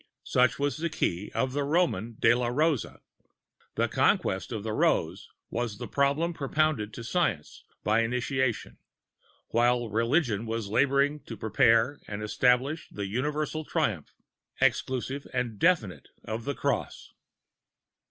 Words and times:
Such 0.23 0.59
is 0.59 0.77
the 0.77 0.89
key 0.89 1.31
of 1.35 1.53
the 1.53 1.61
Roman 1.63 2.15
de 2.19 2.33
la 2.33 2.47
Rose. 2.47 2.87
The 3.75 3.87
Conquest 3.87 4.51
of 4.51 4.63
the 4.63 4.73
Rose 4.73 5.29
was 5.51 5.77
the 5.77 5.87
problem 5.87 6.33
propounded 6.33 6.91
to 6.95 7.03
Science 7.03 7.63
by 7.83 7.99
Initiation, 8.01 8.79
while 9.49 9.91
Religion 9.91 10.47
was 10.47 10.69
laboring 10.69 11.19
to 11.25 11.37
prepare 11.37 11.99
and 12.07 12.23
establish 12.23 12.89
the 12.89 13.05
universal 13.05 13.63
triumph, 13.63 14.15
exclusive 14.59 15.27
and 15.35 15.59
definitive, 15.59 16.09
of 16.25 16.45
the 16.45 16.55
Cross. 16.55 17.13